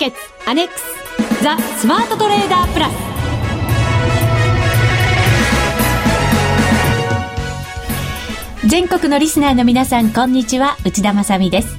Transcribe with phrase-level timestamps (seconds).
[0.00, 2.92] ケッツアネックスザ・スマートトレーダープラス。
[8.66, 10.78] 全国のリスナーの皆さんこんにちは。
[10.86, 11.76] 内田まさです。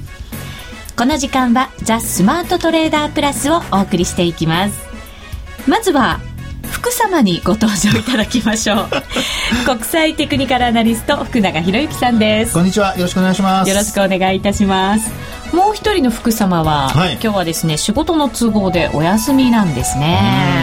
[0.96, 4.78] この時間はザ・スマートトレーダープラスをお送りしていきます。
[5.66, 6.20] まずは
[6.70, 8.88] 福様にご登場いただきましょう。
[9.66, 12.54] 国際テクニカルアナリスト福永博之さんです。
[12.54, 12.94] こんにちは。
[12.94, 13.68] よろしくお願いします。
[13.68, 15.10] よろしくお願いいたします
[15.52, 20.62] もう一人の福様は、はい、今日はですね仕事の都合でお休みなんですね。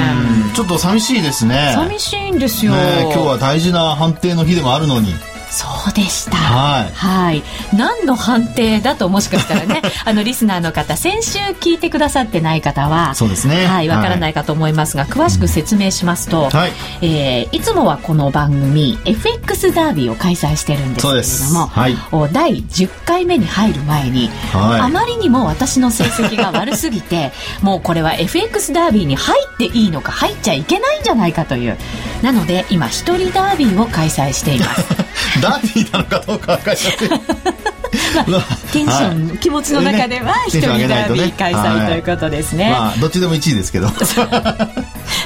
[0.56, 1.74] ちょっと寂しいですね。
[1.76, 5.14] 寂しいんですよ、ね、今日は大事な判定の日でもあるのに
[5.50, 6.38] そうでした。
[6.38, 6.92] はい。
[6.94, 7.44] はい。
[7.76, 13.66] 何の判定だともしかしたらね、 あの、リスナーの方、先週聞いてくださってない方は、そうですね。
[13.66, 16.72] はい、わからないかと思いますが、はい、詳しく説明しますと、はい。
[17.02, 21.98] えー、いつもはこの番組、FX ダービーを開催してるんですけれども、はい。
[22.32, 24.82] 第10回目に入る前に、はい。
[24.82, 31.78] あまりにも私の成績が悪すぎて、 もうこれは FX ダービーに入っていいのか、入っちゃいけないんじゃないかという、
[32.22, 34.86] なので、今、一人ダービーを開催しています。
[35.42, 37.79] ダーティーなのかどうか分かりません。
[38.28, 43.90] まあ、テンション、はい、気持ちの中では一人ダービー開催ということですね、まあ、どっちでも1位ですけど。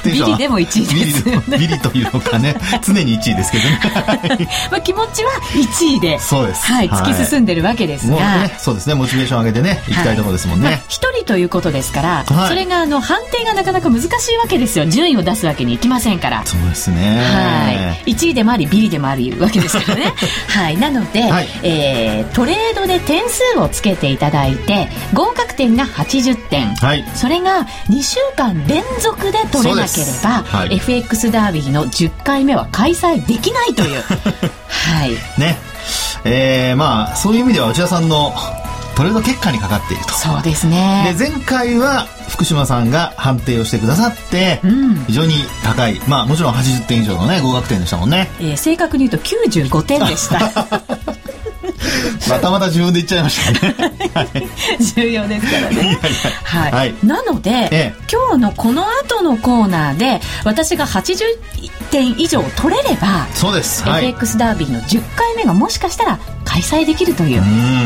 [0.04, 2.54] ビリでも1位です、ね、ビリというのかね。
[2.84, 3.80] 常に1位ですけどね。
[4.70, 8.94] まあ気持ちは1位でそうです、はい、突き進んでるわけですが、ね、そうですね。
[8.94, 9.92] モチベーション上げてねい。
[9.92, 14.86] きたいところですもんね、一、人ということですから、はい、それがあの判定がなかなか難しいわけですよ。
[14.86, 16.44] 順位を出すわけにいきませんから。
[16.44, 17.18] そうですね。
[17.18, 18.12] はい。
[18.12, 20.12] 1位でもありビリでもあるわけですからね。
[20.48, 20.76] はい。
[20.76, 34.02] なので、はい、えー、トレードで点数をつけていただいて合格点が80点、はい、それが2週間連続で取れなければ、はい、FX ダービーの10回目は開催できないという。
[34.68, 35.12] はい。
[35.40, 35.56] ね。
[36.24, 38.34] えー、まあそういう意味では内田さんの
[38.96, 40.12] トレード結果にかかっていると。
[40.12, 41.14] そうですね。
[41.18, 46.00] で前回は福島さんが判定をしてくださって、うん、非常に高い。
[46.08, 50.40] まあもちろん80点以上のね合格点でしたもんね、えー、正確に言うと95点でした
[52.28, 53.74] またまた自分で言っちゃいましたね。
[54.94, 55.98] 重要ですからね。
[56.42, 56.94] はい、はい。
[57.02, 61.16] なので、ええ、今日のこの後のコーナーで、私が80
[61.90, 63.82] 点以上取れれば、そうです。
[63.82, 67.42] はい、FX ダービーの10回目がもしかしたら開催できるという、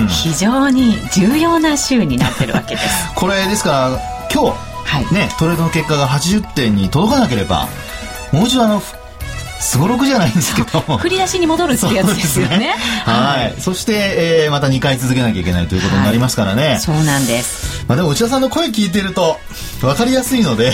[0.08, 2.86] 非常に重要な週になってるわけです。
[3.14, 4.00] これですから、
[4.32, 7.68] 今日、はい、ね、トレードの結果が80点に届かなければ、
[8.32, 8.82] もう一度あの、
[9.60, 10.80] すごろくじゃないんですけど。
[10.98, 12.74] 振り出しに戻るってやつですよね、ね、
[13.04, 17.84] はい、そして、えー、また2回続けなきゃいけないということになりますからね、はい、そうなんです。
[17.88, 19.38] まあでも内田さんの声聞いてると
[19.80, 20.72] 分かりやすいので。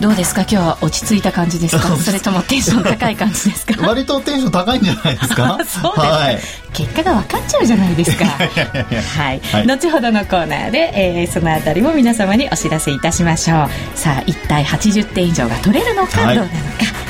[0.00, 0.40] どうですか？
[0.42, 1.94] 今日は落ち着いた感じですか？
[1.98, 3.86] それともテンション高い感じですか？
[3.86, 5.58] 割とテンション高いんじゃないですか？
[5.66, 6.40] そうです、はい、
[6.72, 8.24] 結果が分かっちゃうじゃないですか。
[8.24, 8.44] は
[9.32, 13.68] い、はい、後ほどのコーナーで、えー、そのあたりも皆様にお知らせいたしましょう。
[13.98, 16.50] さあ一体80点以上が取れるのか、どうなのか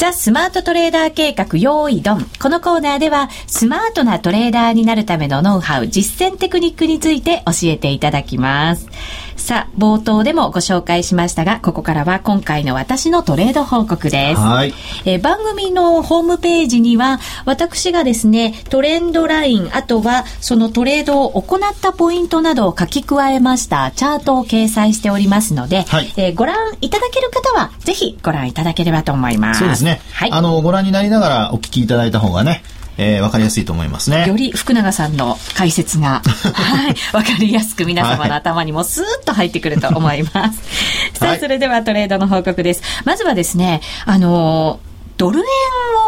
[0.00, 2.24] ザ・スマートトレーダー計画用意ドン。
[2.40, 8.88] このコーナーでは、スマートなトレーダーになるためのノウハウ、実践テクニックについて教えていただきます。
[9.40, 14.40] さあ、冒頭でもご紹介しましたが、ここからは今回の私のトレード報告です。
[14.40, 14.74] はい。
[15.04, 29.60] えー、番組のホームページには、私がですね、トレンドライン、あとはそのトレードを行ったポイントなどを書き加えましたチャートを掲載しておりますので、はい、えー、ご覧いただける方は、ぜひご覧いただければと思います。
[29.60, 30.00] そうですね。
[30.12, 30.30] はい。
[30.30, 32.62] あの、ご覧になりながらお聞きいただいた方がね、
[32.98, 34.26] えー、わかりやすいと思いますね。
[34.26, 36.22] より福永さんの解説が、
[36.54, 40.60] はい、わかりやすく皆様の 頭にもスーッと入ってくると思います。
[41.18, 42.82] さあ、それではトレードの報告です。
[43.04, 45.44] まずはですね、あのードル円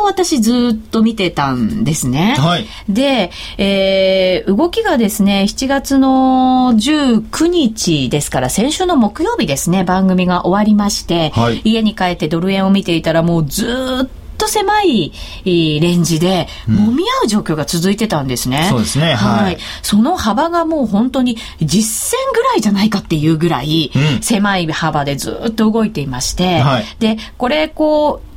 [0.00, 2.34] を私ずっと見てたんですね。
[2.38, 2.66] はい。
[2.88, 13.66] で、えー、動きがですね、7月の19日ですから、先週の木曜日ですね、番組が終わりまして、はい、家に帰ってドル円を見ていたらもうず
[14.04, 15.12] っとと狭い
[15.44, 18.62] レンジで、揉み合う状況が続いてたんですね。
[18.64, 19.14] うん、そうですね。
[19.14, 19.58] はい。
[19.82, 28.32] その幅がもう本当に実線ぐらいじゃないかっていうぐらい、狭い幅でずっと動いていまして、はい、で、これこう、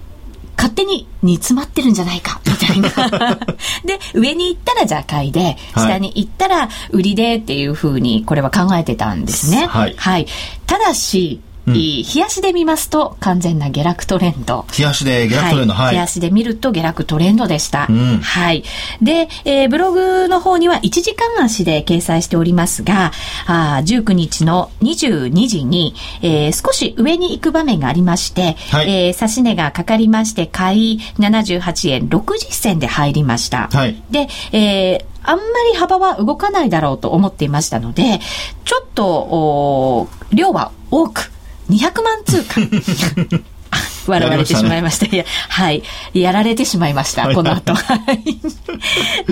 [0.58, 3.36] 勝手に煮詰まってるんじゃないか、みたいな。
[3.84, 9.66] で、上に行ったらじゃあ買いで、下に行ったら売りでっていうふうに、これは考えてたんですね。
[9.66, 9.96] はい。
[9.98, 10.28] はい。
[10.68, 14.66] ただし、うん、冷やしで見ますと完全な下落トレンド。
[14.78, 15.92] 冷やしで下落トレンド、はい。
[15.94, 17.88] 冷やしで見ると下落トレンドでした。
[17.90, 18.64] うん、はい。
[19.02, 23.12] で、えー、ブログの方には1時間足で掲載しておりますが、
[23.48, 33.70] あ19日の22時に、えー、少し上に行く場面がありまして、はい、えー、差し値がかかりまして、買い78円60銭で入りました。
[33.72, 38.20] はい、で、えー、あんまり幅は動かないだろうと思っていましたので、
[38.64, 41.32] ちょっと、量は多く、
[41.70, 42.62] 200万通貨。
[44.08, 45.08] 笑われてしまいました。
[45.08, 45.84] ね、はい。
[46.14, 47.74] やられてしまいました、この後。
[47.76, 48.24] はい。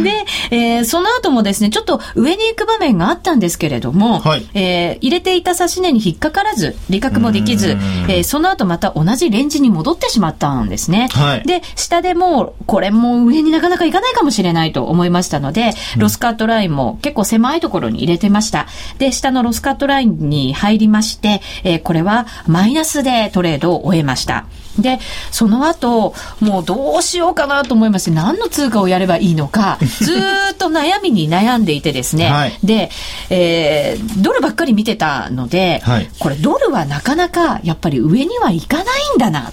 [0.01, 7.77] で、えー、その後もですね、ちょっと上に行く場面があったんですけれども、はい、えー、入れていた指し値に引っかからず、利確もできず、
[8.07, 11.07] えー、その後また同じレンジに戻ってしまったんですね。
[11.11, 18.67] はい、で、下でも、これも上になかなかいかないかもしれないと思いましたので、ロスカットラインも結構狭いところに入れてました。
[18.97, 24.45] で、下のロスカットラインに入りまして、えー、これはマイナスでトレードを終えました。
[24.79, 24.99] で、
[25.31, 30.13] その後、もうどうしようかなと思いまして、何の通貨をやればいいのか、 ず
[30.51, 32.89] っと悩みに悩んでいてですね、はい、で、
[33.29, 38.85] えー、ドルばっかり見てたので、はい、これドルはなかなかやっぱり上にはいかない
[39.15, 39.49] んだな、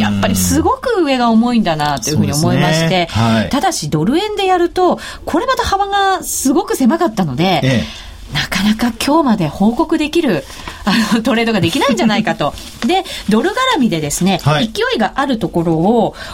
[0.00, 3.08] やっぱりすごく上が重いんだなというふうに思いまして、ね。
[3.10, 8.12] はい、ただしドル円でやると、これまた幅がすごく狭かったので、ええ。
[8.32, 10.44] なかなか今日まで報告できる
[10.84, 12.54] あのトレードができないんじゃないかと。
[12.86, 15.74] で、ドル絡みでですね、はい、勢いがあるところ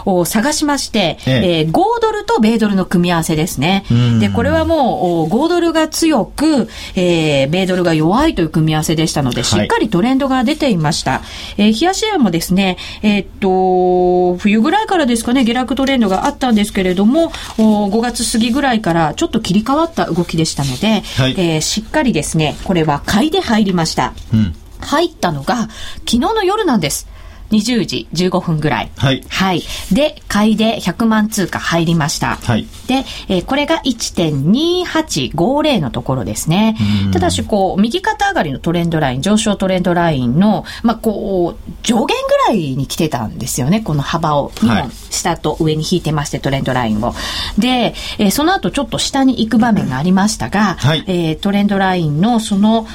[0.06, 3.85] を探しまして、えええー、5ドルと米ドルの組み合わせですね。
[4.21, 11.11] で、これはもう5ドルが強く、えー、米ドルが弱いという組み合わせでしたので、しっかりトレンドが出ていました。
[11.11, 11.23] は
[11.59, 24.15] い、えー、冷やし円もですね、えー、っと、冬ぐらいからですかね、下落トレンドがあったんですけれども、5月過ぎぐらいからちょっと切り替わった動きでしたので、はい、えー、しっかりですね、これは買いで入りました。
[24.33, 24.48] うん、
[24.81, 27.09] 入ったのが昨日の夜なんです。
[27.50, 28.91] 20時15分ぐらい。
[28.97, 29.23] はい。
[29.29, 29.62] はい。
[29.93, 32.37] で、買いで100万通貨入りました。
[32.37, 32.67] はい。
[32.87, 36.77] で、えー、これが1.2850のところですね。
[37.12, 42.15] ただし、こう、右肩上がりのトレンドライン、上昇トレンドラインの、まあ、こう、上限ぐ
[42.49, 43.81] らいに来てたんですよね。
[43.81, 47.15] この幅を2本、下と上に引いてまして、トレンドラインを。
[47.56, 52.87] で、えー、その後ちょっと下に行く場面がありましたが、はい、えー、トレンドラインのその、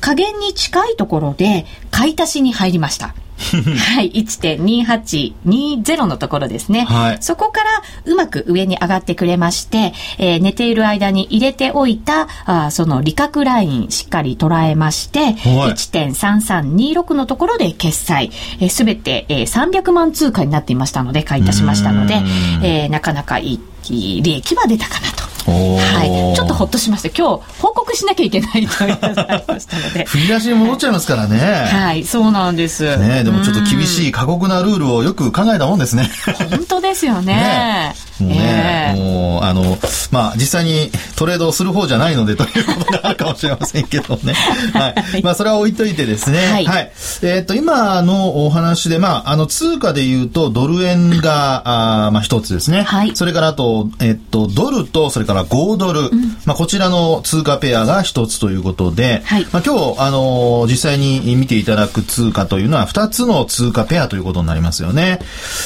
[0.00, 3.14] 加減に近いところで、買い足しに入りました。
[3.38, 6.80] はい、1.2820のところですね。
[6.82, 7.70] はい、そこから
[8.04, 15.34] うまく上に上がってくれまして、えー、寝ている間に入れておいた、あその利確ラインしっかり捉えまして、はい、
[15.72, 18.30] 1.3326のところで決済、
[18.68, 22.14] す、え、べ、て、えー、300万通貨になっていましたので、買い足しましたので、
[22.62, 25.27] えー、なかなかいい利益は出たかなと。
[25.48, 30.04] はい、ちょっとほっとしました今日報告しなきゃいけないというのがありましたので。
[30.04, 31.38] 振り出しに戻っちゃいますからね。
[31.38, 32.96] はいそうなんです。
[32.98, 36.10] ねでもちょっと厳しい過酷なルールをよく考えたもんですね。
[36.50, 37.94] 本当ですよね。
[38.20, 38.57] ねもうね、えー、
[38.94, 39.76] もうあの
[40.10, 44.34] まあ実際にトレードをする方じゃないのでということがあるかもしれませんけどね。
[44.72, 45.22] はい。
[45.22, 46.46] まあそれは置いといてですね。
[46.46, 46.92] はい、はい、
[47.22, 52.82] えっ、と今のお話でまああの通貨で言うとドル円があまあ一つですね。
[52.82, 53.12] はい。
[53.14, 65.20] それからあとえっ、とドルとそれから5ドル、うん、まあ、こちらの通貨ペアが一つということで、はい、まあ、今日、あのー、実際に見ていただく通貨というのは2つの通貨ペアということになりますよね。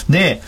[0.09, 0.43] で、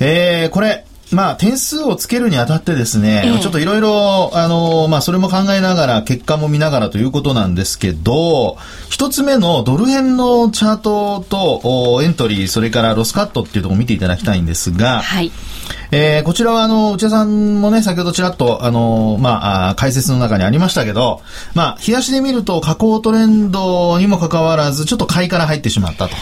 [0.00, 8.56] えー、これ、まあ、点数をつけるにあたってですね、えー、ちょっといろいろ、あの、まあ、それも考えながら、結果も見ながらということなんですけど、
[8.88, 15.30] 一つ目のドル円のチャートと、エントリー、それからロスカットっていうところを見ていただきたいんですが、はい。
[15.90, 21.20] えー、こちらはあの、内田さんもね、先ほどちらっと、あの、まあ、解説の中にありましたけど、
[21.54, 26.16] まあ、冷やしで見ると、下降トレンドにもかかわらず、ちょっと買いから入ってしまったと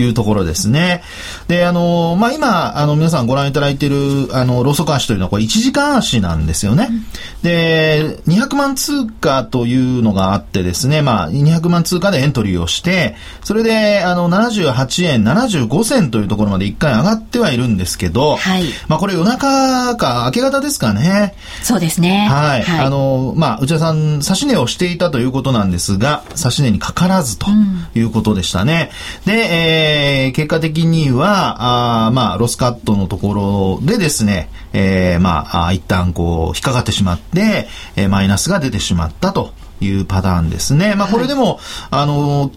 [0.00, 0.80] いうところですね。
[0.80, 1.02] はい、
[1.48, 6.88] で、あの、まあ、今、あの、皆さんご覧いただいている、あの、ローソク足というのは、これ1時間足なんですよね。
[6.90, 7.04] うん、
[7.42, 21.34] で、200万通貨というのがあってですね、まあ、200万通貨でエントリーをして、それで、あの、78円75銭というところまで1回上がってはいるんですけど、はい、まあ、これ夜中か明け方ですかね。
[21.62, 22.28] そうですね。
[22.30, 22.62] はい。
[22.62, 27.46] はい、あの、まあ、内田さん、指し値をしていたということなんですが、指し値にかからずと
[27.94, 28.90] いうことでしたね。
[29.26, 40.94] うん、で、えー、結果的には、あまあ、ロスカットのところでですね、えー、まあ、一旦こう、引っかかってしまって、えー、マイナスが出てしまったというパターンですね。
[40.94, 41.56] まあ、これでも、はい、
[41.90, 42.50] あの、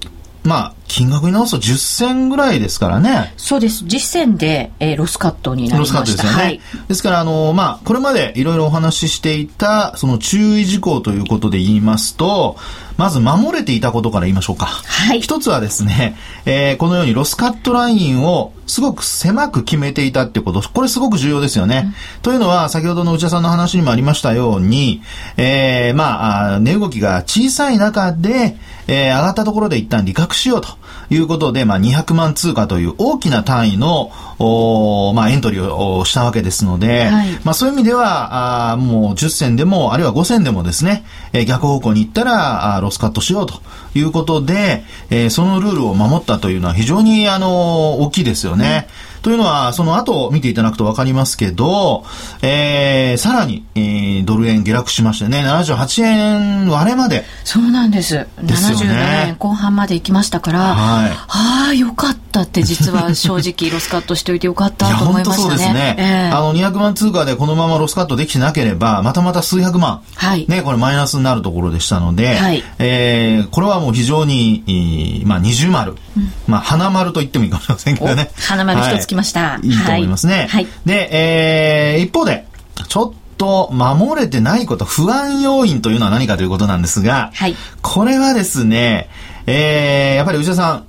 [0.47, 3.33] まあ、金額に直すと10銭ぐらいですからね。
[3.35, 3.83] そうです。
[3.83, 5.99] 10銭で、えー、ロスカットになりました。
[5.99, 6.43] ロスカットですよね。
[6.43, 12.55] はい、ですから、あの、まあ、これまでいろいろお話ししていた、その注意事項ということで言いますと、
[12.95, 14.65] まず守れていたことから言いましょうか。
[14.65, 15.21] はい。
[15.21, 21.83] 一つはですね、えー、このようにロスカットラインをすごく狭く決めていたってこと、これすごく重要ですよね。
[21.85, 25.01] うん、というのは、先ほどの内田さんの話にもありましたように、
[25.37, 28.57] えー、まあ、値動きが小さい中で、
[28.87, 30.69] えー、上がったところで一旦利確しようと
[31.09, 43.61] いうことで、まあ、200万通貨という大きな単位の、おまあ、エントリーをしたわけですので、はい、まあ、そういう意味では、あもう10銭でも、あるいは5銭でもですね、えー、逆方向に行ったら、あロスカットしようと
[43.97, 48.87] いうことで、えー、そのルールを守ったというのは非常に、あの、大きいですよね。
[48.89, 52.05] うんというのは、その後見ていただくとわかりますけど、
[52.41, 57.25] えー、さらに、えー、ドル円下落しましてね、78円割れまで。
[57.43, 58.25] そうなんです。
[58.41, 65.37] ですね、77円後半まで行きましたから、はい、ああ、よかったって実は正直 ロスカットしておいてよかったと思いましたね。
[65.41, 65.95] そうですね。
[65.97, 78.31] えー、あの、200万通貨でこのままロスカットできてなければ、またまた数百万、はい、ね、これマイナスになるところでしたので、はい、えー、これはもう非常に、まあ、二重丸、うん、まあ、花丸と言ってもいいかもしれませんけどね。
[78.37, 79.59] 花丸一つきました。
[79.61, 80.47] いいと思いますね。
[80.49, 80.67] はい。
[80.85, 82.45] で、えー、一方で、
[82.87, 87.55] ちょっと守れてないこと、不安要因というのは何かということなんですが、はい。
[87.81, 89.09] これはですね、
[89.45, 90.85] えー、やっぱり内田さん、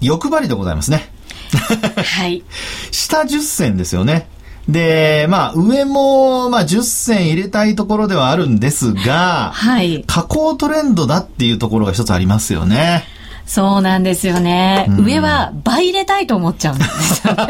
[0.00, 1.12] 欲張りでございますね。
[1.96, 2.42] はい。
[2.90, 4.28] 下10銭ですよね。
[4.68, 10.04] で、まあ、上も、まあ、10銭入れたいところではあるんですが、はい。
[10.06, 13.04] 下降トレンドだっていうところが一つありますよね。
[13.50, 14.86] そうなんですよね。
[14.90, 17.48] うん、上は倍入れたいと思っちゃうんですよ、ね。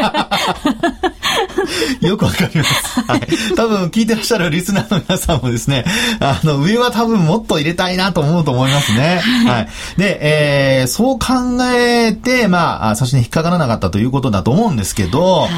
[2.00, 3.00] よくわかります。
[3.00, 3.20] はい。
[3.56, 5.84] 多分聞いてらっしゃるリスナーの皆さんもですね、
[6.20, 9.20] あの、上は多分もっと入れたいなと思うと思いますね。
[9.46, 9.68] はい。
[9.96, 11.26] で、えー、そう考
[11.74, 15.50] えて、まあ、差し値引っかからなかったということだと思うんですけど、はい、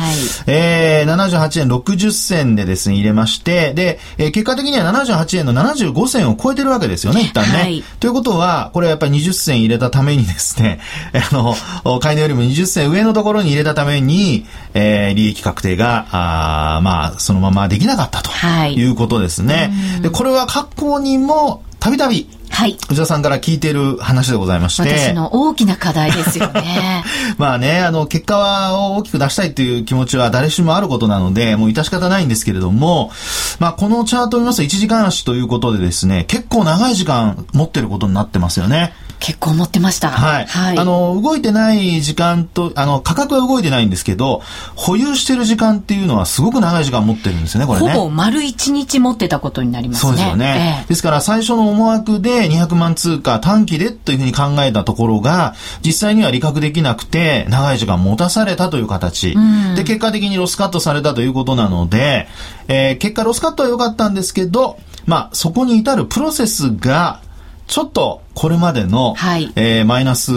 [0.47, 7.59] えー、78円60銭でですね、入れまして、で、えー、結果的には78円の75銭を超えてるわけですよね、一旦ね。
[7.59, 10.81] はい、ということは、これやっぱり20銭入れたためにですね、
[11.15, 18.31] あの、買い値よりも20銭上のところに入れたために、えー、利益確定が、あまあ、そのままできなかったと
[18.69, 19.73] いうことですね。
[19.95, 22.77] はい、で、これは過去にも、たびたび、はい。
[22.91, 24.89] 内田さんから聞いている話でございまして。
[24.89, 27.03] 私の大きな課題ですよね。
[27.39, 33.11] まあね、あの、結果を大きく出したいという気持ちは誰しもあることなので、もう致し方ないんですけれども、
[33.59, 38.93] まあこのチャートを見ますと1時間足ということでですね、結構長い時間持ってることになってますよね。
[39.23, 40.11] 結構持ってました。
[40.11, 40.47] はい。
[40.47, 44.43] はい、あの、動いてない時間と、あの、価格は動いてないんですけど、
[44.75, 47.93] 保有してる時間っていうのはすごく長い時間持ってるんですよね、これね。
[47.93, 50.11] ほぼ丸一日持ってたことになりますね。
[50.11, 50.81] そうですよね。
[50.83, 55.55] えー、ですから最初の思惑で200万通貨短期でというふうに考えたところが、
[55.87, 59.35] 実際には利確できなくて、長い時間持たされたという形。
[59.37, 62.27] うん、で、結果的にロスカットされたということなので、
[62.67, 67.21] えー、結果ロスカットは良かったんですけど、まあ、そこに至るプロセスが、
[67.67, 70.33] ちょっとこれまでの、はい、えー、マイナス、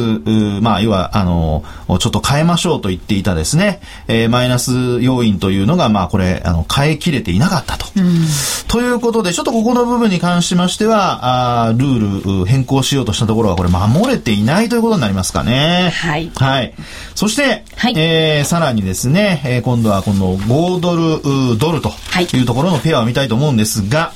[0.62, 1.64] まあ、要は、あの、
[2.00, 7.86] ちょっと変えましょうと言っていたですね、えー、マイナス要因というのが、まあ、これ、あの、変えきれていなかったと。
[7.96, 8.26] うん、
[8.68, 15.92] ということで、ちょっとここの部分に関しましては、あルール変更しようとしたところが、これ、守れていないということになりますかね。
[15.96, 16.32] はい。
[16.36, 16.74] はい。
[17.16, 21.94] そして、はい、えー、さらにですね、えー、今度はこの5ドル、ドルと
[22.36, 24.14] いうところのペアを見たいと思うんですが、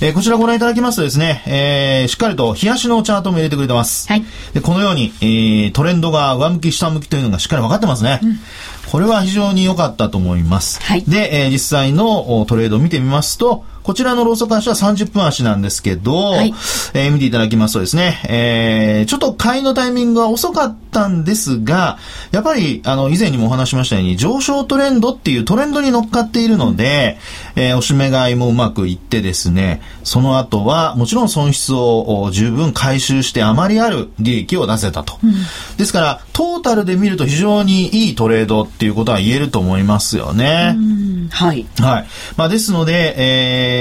[0.00, 4.08] えー、こちらご覧いただきますとですね、えー、しっかりと冷やしのチャートも入れてくれてます。
[4.08, 4.24] はい。
[4.52, 8.20] で、このように、えー、トレンドが上向き、下向きというのがしっかり分かってますね。
[8.22, 8.38] うん
[8.94, 10.80] これは非常に良かったと思います。
[10.80, 16.54] はい、で、えー、実際のトレードを見てみますと、こちらのローソク足は30分足なんですけど、はい、
[16.94, 21.98] えー、見ていただきますとですね、えー、ちょっと買いのタイミングが遅かったんですが、
[22.30, 27.18] やっぱり、あの、以前にもお話しましたように、上昇トレンドっていうトレンドに乗っかっているので、
[27.56, 35.18] えー、おしめ買いもうまくいってですね、その後は、もちろん損失を十分回収してあまりある利益を出せたと。
[35.22, 35.34] うん、
[35.76, 40.74] ですから、トータルで見ると非常にいいトレードっていうことは言えると思いますよね。
[41.30, 41.66] はい。
[41.80, 42.06] はい。
[42.36, 43.73] まあ、ですので、えー、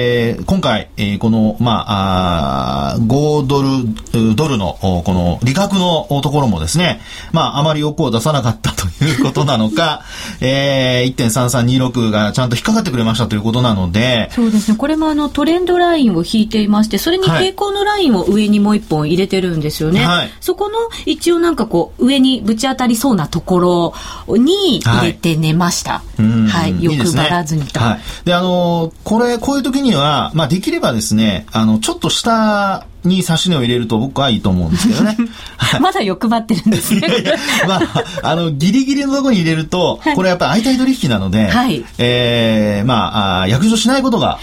[0.46, 10.04] 今回、えー、この、まあ、あ5ドル、ドルの、この利確のところもですね、まあ、あまり欲を出さなかったということなのか、
[10.42, 14.78] えー、1.3326がちゃんと引っかかってくれましたということなので、そうですね。
[14.78, 20.06] これもあの、トレンドラインを引いていまして、それに抵抗のラインを上にもう一本入れてるんですよね。
[20.06, 20.30] はい。
[20.42, 23.94] そこの、一応なんかこう、上にぶち当たりそうなとこ
[24.28, 25.94] ろに入れて寝ました。
[25.94, 26.24] はい。
[26.48, 27.80] はい、欲張らずにと。
[27.80, 28.26] はい。
[28.26, 35.18] で、あのー、これ、こういう時には、まあ、できればですね、あの、ちょっと下に差し値を入れると僕はいいと思うんですけどね。
[35.80, 37.00] まだ欲張ってるんですね。
[37.00, 37.34] いやいや、
[37.68, 44.40] まあ、あの、ギリギリのところに入れると、これやっぱり相対取引なので、はい、えー、まあ、あ約定しないことが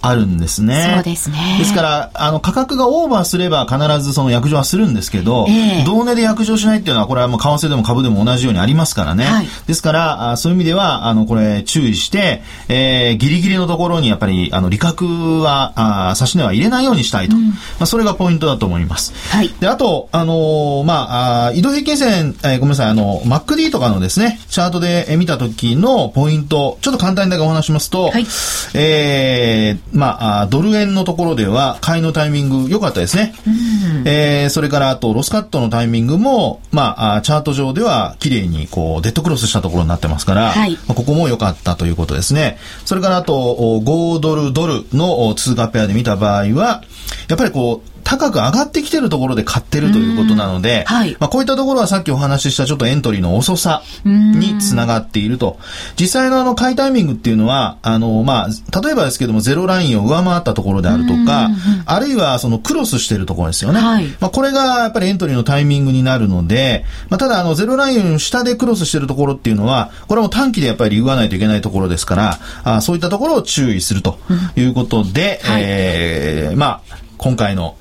[0.00, 0.84] あるんですね。
[0.88, 1.56] うん、そうですね。
[1.58, 9.24] ですから、あの、価格がオーバーすれば必ずその約定はするんですけど、えー、同値で約定しないっていうのは、これはもう為替でも株でも同じようにありますからね。
[9.24, 15.72] はい、ですから、あそういう意味では、あの、これ注意して、えー、ギリギリのところにやっぱり、あの、利確は、
[16.10, 17.36] あ差し値は入れないようにしたいと。
[17.36, 19.12] うん、まあ、それがポイントだと思います。
[19.30, 19.54] はい。
[19.60, 28.26] で、あと、あのー、まあ、あ移動平均線、えー、ごめんなさい、あの、MacD とかのですね、チャートで見た時のポイント、ちょっと簡単にだけお話しますと、はい、
[28.74, 29.57] えー、
[29.92, 33.34] まあ、ドル円のところでは、買いのタイミング良かったですね。
[33.46, 42.58] うん、えー、それからあと、ロスカットのタイミングも、まあ、チャート上では綺麗にこう、デッドクロスしたところになってますから、はい、まあ、ここも良かったということですね。
[42.84, 46.82] それからあと、5ドルドルの通貨ペアで見た場合は、
[47.28, 55.58] やっぱりこう、高く上がってきてるところで買ってるということなので、はい、まあ、こういったところはさっきお話ししたちょっとエントリーの遅さにつながっていると。
[56.00, 61.50] 実際のあの買いタイミングっていうのは、あの、まあ、例えばですけども、ゼロラインを上回ったところであるとか、
[61.84, 63.80] あるいはそのクロスしてるところですよね。
[63.80, 74.18] はい、まあ、これがやっぱりエントリーのタイミングになるので、まあ、ただあの、ゼロライン下でクロスしてるところっていうのは、これも短期でやっぱり言わないといけないところですから、あそういったところを注意すると
[74.56, 75.52] いうことで、うん。
[75.52, 77.76] はい、えー、まあ、今回の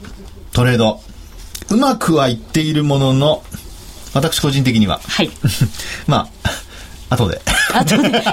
[0.57, 0.99] トレード、
[1.69, 3.43] うまくはいっているものの、
[4.15, 4.99] 私個人的には。
[5.07, 5.29] はい。
[6.07, 6.29] ま
[7.09, 7.39] あ、後で。
[7.79, 8.23] 後で。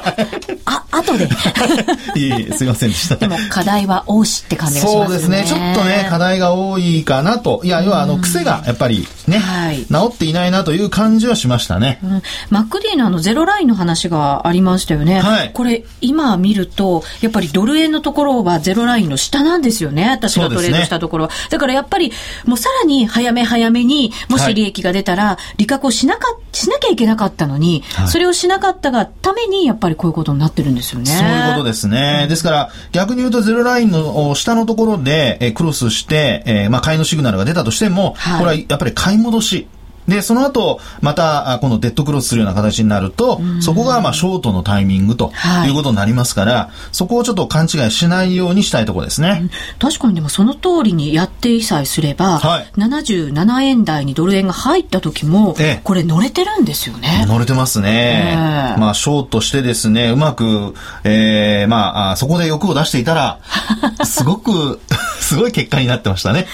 [0.65, 1.29] あ、後で。
[2.17, 3.17] いえいえ、すいませんでした。
[3.17, 5.07] でも、課題は多しって感じがしますね。
[5.07, 5.45] そうですね。
[5.47, 7.61] ちょっとね、課題が多いかなと。
[7.65, 11.99] いや、要は、あの、癖が、やっぱりね、はい、治っていないなという感じはしましたね。
[12.03, 15.21] うん、マックディーのあの、ゼロラインの話がありましたよね。
[15.21, 15.51] はい。
[15.53, 20.09] これ、今見ると、やっぱりドル円のところはゼロラインの下なんですよね。
[20.11, 21.31] 私がトレードしたところは。
[21.31, 22.13] ね、だからやっぱり、
[22.47, 31.07] もうさらに早め早めに、もし利益が出たら、利確をしなか、しなきゃいけなかったのに、はい、それをしなかったがために、やっぱりこういうことになってるんですよね。
[31.07, 32.27] そういうことですね。
[32.29, 39.69] ですから、逆に言うとゼロラインの下のところで、えクロスして、えー、まあ、買いのシグナルが出たとしても、はい、これはやっぱり買い戻し。
[40.09, 45.33] で、その後、また、このデッドクロスするような形になると、そこが、まあ、ショートのタイミングと
[45.67, 49.49] いうことになりますから、はい、そこをちょっと勘違いしないようにしたいところですね。
[49.79, 57.25] 確かにでもその通りにやってさえすれば、はい、77円台にドル円が入った時も、ええ、これ乗れてるんですよね。
[57.27, 58.35] 乗れてますね。
[58.35, 63.39] えー、まあ、ショートしてですね、うまく、ええー、まあ、そこで欲を出していたら、
[64.05, 64.81] すごく、
[65.21, 66.47] すごい結果になってましたね。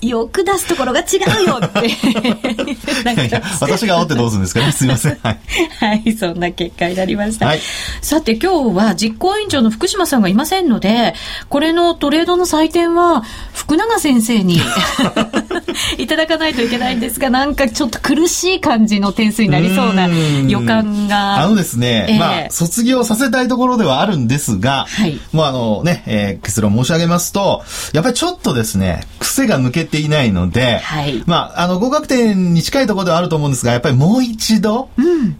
[0.00, 1.86] 欲出すところが違うよって。
[1.90, 4.72] いや私が煽ってどうするんですかね。
[4.72, 5.18] すみません。
[5.22, 5.38] はい。
[5.80, 7.46] はい、そんな結果になりました。
[7.46, 7.60] はい、
[8.00, 11.14] さて今日は実行委員長の福島さんがいませんので、
[11.48, 13.22] これのトレードの採点は
[13.52, 14.60] 福永先生に
[15.98, 20.08] いただかないといけないんですが、なんかちょっと苦しい感じの点数になりそうな
[20.48, 21.42] 予感が。
[21.42, 25.18] あのですね、えー、まあ、卒業させたいところではあるんですが、はい。
[25.32, 31.22] もうあのね、えー、結論申し上げますと、やっぱりちょっとですね、癖が抜けていないので、はい。
[31.26, 34.90] まあ、あの、合格点にに近いところではあると思うんですが、やっぱりもう一度、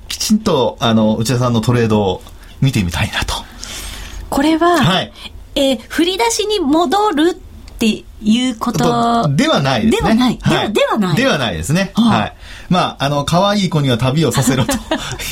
[0.08, 2.22] きちんと、あの、内田さんのトレードを
[2.60, 3.34] 見てみたいなと。
[4.30, 5.12] これは、はい、
[5.54, 7.34] えー、振り出しに戻るっ
[7.78, 10.08] ていうことではないですね。
[10.08, 10.38] ではない。
[10.40, 11.16] はい、ではない。
[11.16, 11.92] ではないですね。
[11.94, 12.36] はい。
[12.70, 14.72] まあ、あの、可愛い子には旅をさせろと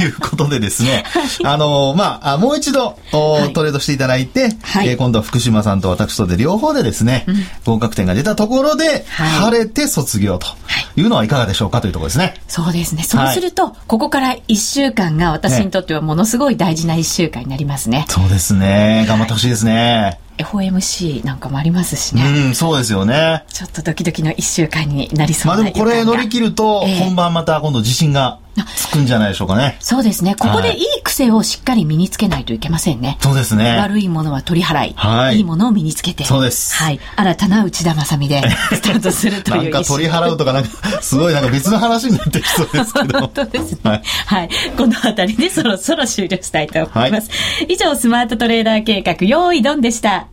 [0.02, 10.48] いうことでですね、 はい、あの、まあ、もう一度、はい、トレードしていただいて、はい、えー、今度は福島さんと私とで両方でですね、うん、合格点が出たところで、晴れて卒業と
[10.96, 12.34] いうのはいかがでしょうかというところですね。
[12.48, 13.04] そうですね。
[13.04, 18.04] そうすると、ここから1週間が私にとってはものすごい大事な1週間になりますね。
[18.08, 19.04] そうですね。
[19.08, 20.18] 頑張ってほしいですね。
[20.38, 22.22] FOMC なんかもありますしね。
[22.48, 23.44] うん、そうですよね。
[23.52, 29.76] ちょっとドキドキの一週間になりそうなまあでもこれ乗り切ると、本番また今度自信がつくんじゃないでしょうかね。
[29.80, 30.34] そうですね。
[30.34, 33.18] ここでいい癖をしっかり身につけないといけませんね。
[33.20, 33.76] そうですね。
[33.76, 36.24] 悪いものは取り払い、はい、いいものを身につけて。
[36.24, 36.74] そうです。
[36.76, 37.00] はい。
[37.16, 38.42] 新たな内田正美で
[38.72, 43.20] スタートするというなんか取り払うとかなんか、すごいなんか別の話になってきそうですけど。
[43.20, 43.78] 本当ですね。
[43.84, 44.02] はい。
[44.26, 44.50] はい。
[44.76, 47.30] この辺りでそろそろ終了したいと思います。
[47.30, 50.26] はい、以上、スマートトレーダー計画、用意ドンでした。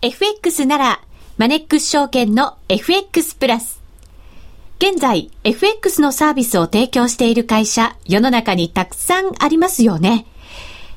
[0.00, 1.00] FX なら、
[1.38, 3.77] マネックス証券の FX プラス。
[4.80, 10.24] 現在、FX のサービスを提供している会社、世の中にたくさんありますよね。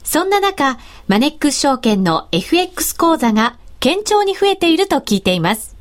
[0.04, 5.76] そんな中、マネックス証券の FX 講座が堅調に増えていると聞いています。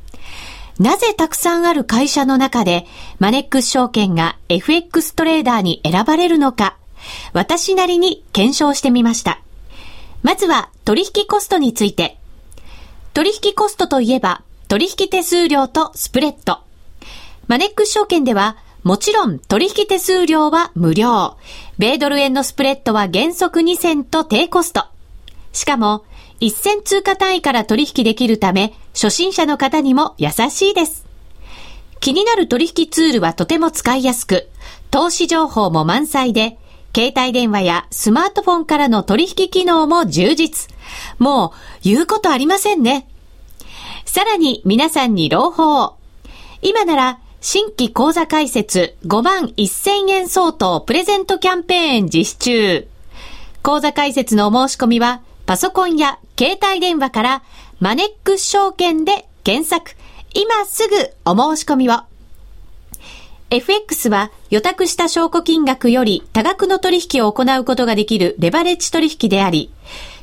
[0.78, 2.86] なぜたくさんある会社の中で、
[3.18, 6.78] マネックス証券が FX トレーダーに選ばれるのか、
[7.34, 9.42] 私なりに検証してみました。
[10.22, 12.16] まずは取引コストについて。
[13.12, 16.60] 取引コストといえば、取引手数料とスプレッド。
[17.50, 21.36] マネックス証券では、もちろん取引手数料は無料。
[21.78, 24.84] 米ドル円のスプレッドは原則2銭と低コスト。
[25.52, 26.04] しかも、
[26.38, 31.04] 1000通貨単位から取引できるため、初心者の方にも優しいです。
[31.98, 34.48] 気になる取引ツールはとても使いやすく、
[34.92, 36.56] 投資情報も満載で、
[36.94, 40.72] 携帯電話やスマートフォンからの取引機能も充実。
[41.18, 41.50] もう、
[41.82, 43.08] 言うことありませんね。
[44.04, 45.96] さらに皆さんに朗報。
[46.62, 52.88] 今なら、新規講座開設5万1000円相当プレゼントキャンペーン実施中。
[53.62, 57.42] 講座開設のお申し込みは、パソコンや携帯電話から
[57.80, 59.92] マネックス証券で検索。
[60.34, 62.02] 今すぐお申し込みを。
[63.48, 69.72] FX は予託した証拠金額より多額の取引を行うことができるレバレッジ取引であり、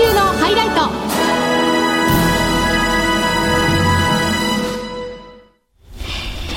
[0.00, 0.80] 週のハイライト。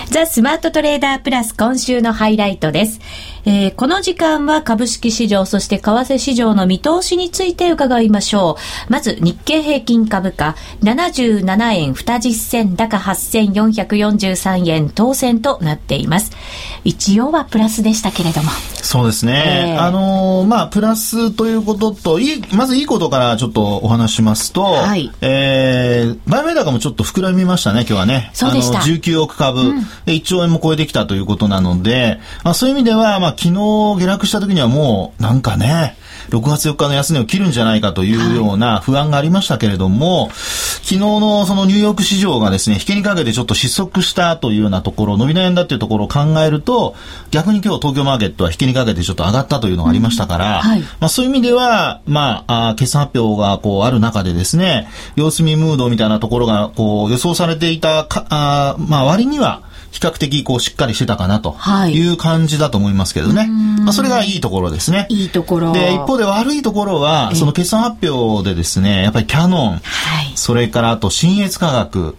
[0.09, 3.01] ザ・スマートトレーダープラス今週のハイライトです。
[3.45, 8.57] えー、この時間は株式市場、そして為替市場の見通しについて伺いましょ
[8.89, 8.91] う。
[8.91, 16.31] まず、日経平均株価、77円20銭高8443円当選となっています。
[16.85, 18.49] 一応はプラスでしたけれども。
[18.75, 19.73] そうですね。
[19.75, 25.11] えー、あのー、まあ、プラスということと、いい、まずいいことからちょっとお話しますと、はい。
[25.21, 28.31] えー、売買高もちょっと膨らみましたね、今日はね。
[28.33, 28.79] そうでした。
[28.79, 33.51] あの、19億株、うん、1兆円も超えてきたということなので、まあ、そういう意味では、まあ、昨日
[33.99, 35.97] 下落した時にはもう、なんかね、
[36.29, 46.95] 6月4日の安値を切るんじゃないかというような不安がありましたけれども、はい、昨日のそのニューヨーク市場がですね、引けにかけてちょっと失速したというようなところ、伸び悩んだというところを考えると、
[47.31, 61.55] 逆に今日東京マーケットは引けにかけてちょっと上がったというのがありましたから、うんはい、まあそういう意味では、まあ、あ決算発表がこうある中でですね、様子見ムードみたいなところがこう予想されていたか、あまあ割には、比較的こうしっかりしてたかなと
[61.87, 63.41] いう感じだと思いますけどね。
[63.41, 65.05] はい、まあ、それがいいところですね。
[65.09, 65.71] いいところ。
[65.71, 69.81] で、一方で悪いところは、その決算発表でですね、やっぱりキャノン、はい、
[70.33, 72.17] それからあと新越科学、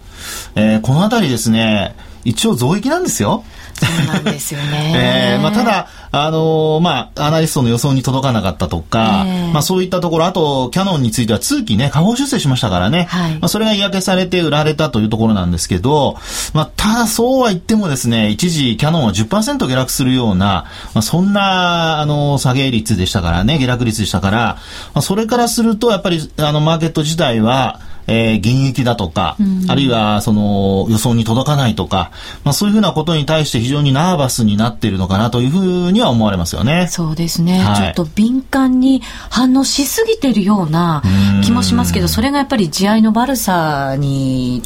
[0.54, 3.44] えー、このあたりですね、一応増益なんですよ。
[3.74, 5.34] そうなんですよね。
[5.34, 5.88] えー、まあ、ただ、
[6.22, 16.16] あのー、まあ、アナリストの予想に届かなかったとか、えー、まあ、そういったところ、あと、キャノンについては通期ね、下方修正しましたからね、はい、まあ、それが嫌気されて売られたというところなんですけど、
[16.52, 32.10] まあ、ただそうは言ってもですね、一時キャノンは10%下落するような、まあ、そんな、あの、下げ率でしたからね、下落率でしたから、まあ、それからすると、やっぱり、あの、マーケット自体は、えー、減益だとか、うん、あるいはその予想に届かないとか、
[32.44, 36.86] まあ、そういうふうなことに対して非常にナーバスになっているのかなというふうには思われますよね。
[36.88, 41.02] そうですね、はい、ちょっと敏感に反応しすぎてるような
[41.44, 44.62] 気もしますけど、それがやっぱり地合いの悪さに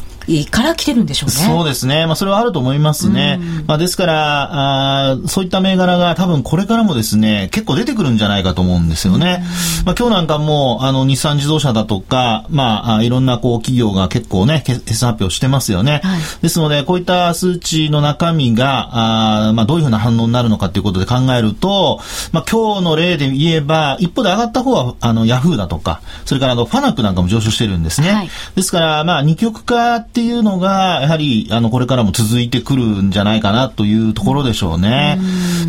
[0.51, 1.35] から来てるんでしょうね。
[1.35, 2.07] そうですね。
[2.07, 3.41] まあ、それはあると思いますね。
[3.67, 9.43] まあ、ですから、あそういった銘柄が多分これからもですね、結構出てくるんじゃないかと思うんですよね。
[9.85, 16.01] まあ、今日なんかも、あの、日産自動車だとか、まあ、いろんなこう企業が結構ね、決算発表してますよね。
[16.05, 22.01] はい、ですので、こういった数値の中身が、あまあ、どういうふうな反応になるのかということで考えると、
[22.33, 28.13] まあ、今日の例で言えば、一方で上がった方は、あの、ヤフーだとか、それからあの、ファナックなんかも上昇してるんですね。
[28.13, 35.17] はい、ですから、まあ、二極化ってっていうのが、やはり、あの、これからも続いてくるんじゃないかなというところでしょうね。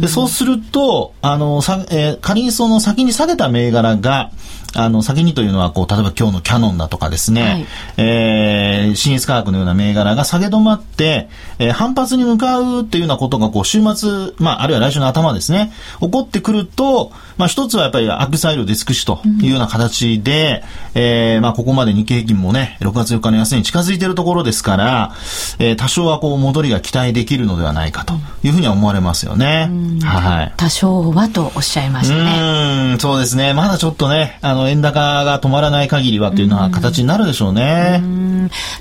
[0.02, 4.32] でそうすると、あの、さえー、仮にその先に下げた銘柄が、
[4.75, 7.65] あの、先にというのは、こう、例えば今日のキャノンだとかですね、はい、
[7.97, 20.63] えー、新越科学のような銘柄が下げ止まって、えー、反発に向かうっていうようなことが、こう、週末、まあ、あるいは来週の頭ですね、起こってくると、まあ、一つはやっぱりアップサイドディスクシというような形で、
[20.95, 25.13] うん、えー、まあ、ここまで日経平均もね、6月4日の安値に近づいているところですから、
[25.60, 29.69] えー、多少はこう、戻りが期待できるのではないかというふうには思われますよね。
[30.03, 30.53] はい。
[30.58, 32.91] 多少はとおっしゃいましたね。
[32.93, 33.53] うん、そうですね。
[33.53, 38.02] まだちょっとね、あの、の円高が止まらない限りはというのは形になるでしょうね。
[38.04, 38.06] う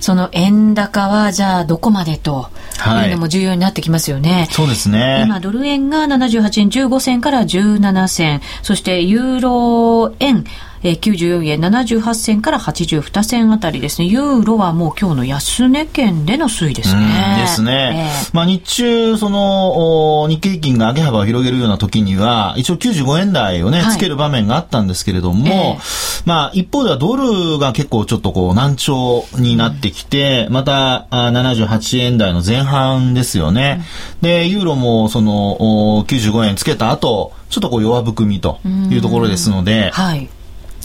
[0.01, 2.49] その円高はじゃあどこまでと
[3.05, 4.33] いうのも重要になってきますよね。
[4.33, 5.23] はい、そうですね。
[5.25, 10.45] 今ドル円が78円15銭から17銭、そしてユーロ円
[10.83, 14.09] えー、94円78銭から82銭あたりですね。
[14.09, 17.37] ユーロはもう今日の安値圏での推移ですね。
[17.41, 18.09] ですね。
[18.27, 33.85] えー、まあ日中、その、日経平均が上げ幅を広げるような時には、一応95円台をね、つける場面があったんですけれども、えー、まあ一方ではドルが結構ちょっとこう難聴になってきて、うん、また78円台の前半ですよね。
[34.23, 38.59] うん、で、ユーロもその95円つけた後、ちょっとこう弱含みと
[38.91, 40.29] いうところですので、はい。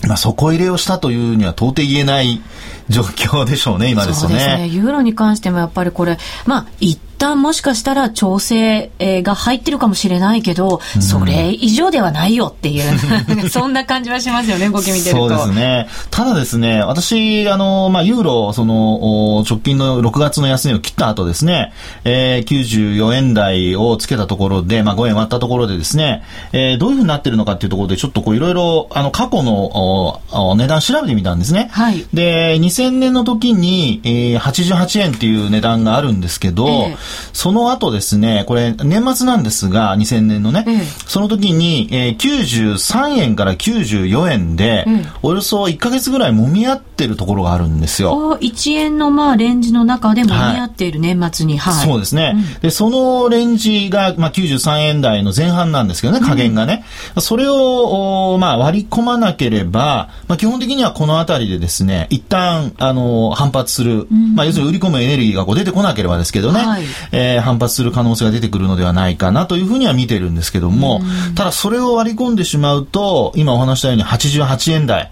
[0.08, 2.42] まあ、底入れをしたというには到底言えない
[2.90, 4.30] 状況でしょうね、今ですね。
[4.30, 4.68] そうですね。
[4.68, 12.90] ユーロに関してもやっぱりこれ、まあ、一旦もしかしたら調整が入ってるかもしれないけど、うん、それ以上ではないよっていう、
[13.50, 15.30] そんな感じはしますよね、動き見てると。
[15.30, 15.88] そうですね。
[16.12, 21.72] ただですね、私、あの、まあ、ユーロ、その、直近の6月の安値を切った後ですね、
[22.04, 30.20] えー、94円台をつけたところで、まあ、5円割ったところでですね、えー、どういうふうになってるのかっていうところで、ちょっとこう、いろいろ、あの、過去の
[30.56, 31.70] 値段調べてみたんですね。
[31.72, 32.06] はい。
[32.14, 48.38] で、2000年の時に、えー、88円っていう値段があるんですけど、えーその後ですね、これ年末なんですが、2000年のね、うん、その時に、えー、93円から94円で、うん、およそ1か月ぐらい揉み合ってるところがあるんですよ。
[48.40, 51.74] 1円のまあレンジの中で揉み合っている年末に、はい。
[51.74, 56.84] はい、そうですね、うん、で、そのレンジが、まあ、93円台の前半なんですけどね、加減がね。
[57.20, 71.02] それを、まあ、割り込まなければ、まあ、基本的にはこの辺りでですね、一旦、あの、反発する、まあ、要するに売り込むエネルギーがこう出てこなければですけどね、はい、えー、反発する可能性が出てくるのではないかなというふうには見てるんですけども、
[71.36, 75.12] ただそれを割り込んでしまうと、今お話したように88円台、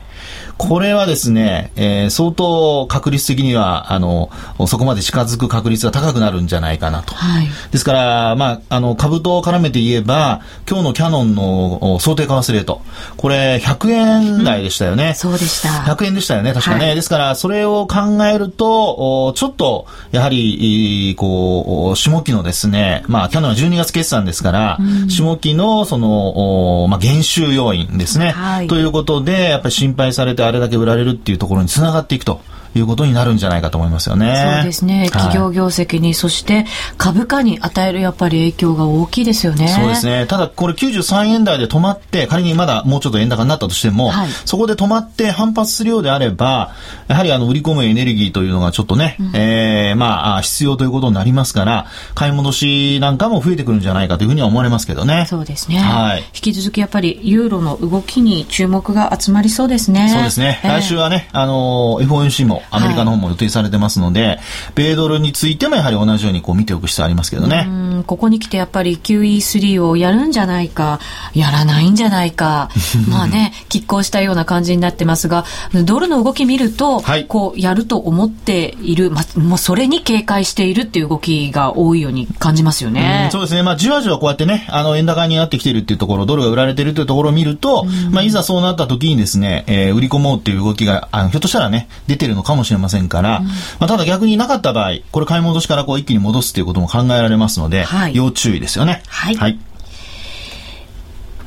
[0.57, 4.29] これはですね、えー、相当確率的には、あの、
[4.67, 7.15] そこまで近づく確率が高くなるんじゃないかなと。
[7.15, 12.81] はい、ですから、まあ、あの、株と絡めて言えば、今日のキャノンの想定為替レート、
[13.17, 15.09] これ100円台でしたよね。
[15.09, 15.69] うん、そうでした。
[15.69, 16.85] 100円でしたよね、確かね。
[16.85, 28.31] はい、ですから、それを考えると、ちょっと、やはり、こう、下期のですね、まあ、キャノンは12月決算ですから、うん、下期の、その、まあ、減収要因ですね。
[28.31, 32.41] はい、ということで、やっぱり心配されてあれだけ売られるっていうところにつながっていくと。
[32.75, 34.55] いうことになるんじゃないかと思いますよね。
[34.57, 35.09] そうですね。
[35.11, 36.65] 企業業績に、はい、そして
[36.97, 39.67] 株価に与えるやっぱり影響が大きいですよね。
[39.67, 40.25] そうですね。
[40.27, 46.71] ただこれ93円台で止まって、仮にまだもうちょっと円高になったとしても、はい、そこで止まって反発するようであれば、
[47.07, 55.25] やはりあの売り込むエネルギーというのがちょっとね、うん、えー、まあ必要ということになりますから、買い戻しなんかも増えてくるんじゃないかというふうには思われますけどね。
[55.27, 55.79] そうですね。
[55.79, 56.19] はい。
[56.33, 60.09] 引き続きやっぱりユーロの動きに注目が集まりそうですね。
[60.09, 60.61] そうですね。
[60.63, 64.39] えー、来週はね、あの FOMC もアメリカの方も予定されてますので、はい、
[64.75, 67.67] 米ドルについてもやはり同じようにこう見ておく必要ありますけどね。
[68.03, 70.99] ここに来てやっぱり QE3 をやるんじゃないか、
[71.33, 72.69] やらないんじゃないか、
[73.07, 75.45] まあね、拮抗したような感じになってますが、
[75.85, 83.27] ドルの動き見ると、はい、こうやると思っている、まあ、もうそれに警戒しているっていう動きが多いように感じますよね。
[83.29, 83.63] うそうですね。
[83.63, 99.03] まあじわじわこうやってね、あの円高になってきているっていうところ、ドルが売られているというところを見ると、まあいざそうなった時にですね、えー、売り込もうっていう動きが、あのひょっとしたらね、出てるのかもしれませんから、うん、まあただ逆になかった場合、これ買い戻しからこう一気に戻すっていうことも考えられますので、はい、要注意ですよね。
[99.07, 99.35] はい。
[99.35, 99.59] はい、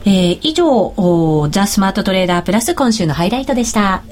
[0.07, 4.03] えー、以上、ザ・スマートトレーダープラス今週のハイライトでした。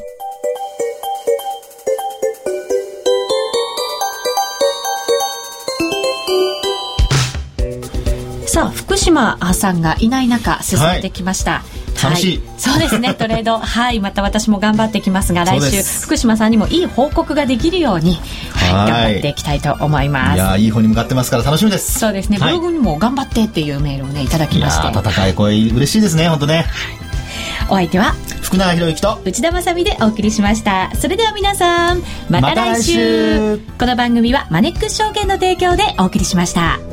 [9.03, 11.53] 島さんがいない中、進んできました。
[11.53, 13.59] はい楽しい、はい、そうですね トレード。
[13.59, 14.01] はい。
[14.01, 18.21] また私も頑張ってきますが来週福島さんにもいい報告ができるように
[18.53, 20.37] はい、頑張っていきたいと思います。
[20.37, 21.99] いやいい方に向かってますから楽しみです。
[21.99, 24.87] そうですね、ブログにも頑張ってっていうメールをねいただきまして。
[24.87, 26.67] 温かい声嬉しいですね本当ね、はい、
[27.69, 30.91] お相手は福永博之と内田まさみでお送りしました。
[30.99, 33.57] それでは皆さんまた来週。
[33.57, 36.92] ま、この番組はマネックス証券の提供でお送りしました